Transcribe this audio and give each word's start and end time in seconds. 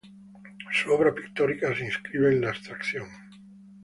Su 0.71 0.91
obra 0.91 1.13
pictórica 1.13 1.75
se 1.75 1.85
inscribe 1.85 2.31
en 2.33 2.41
la 2.41 2.49
abstracción. 2.49 3.07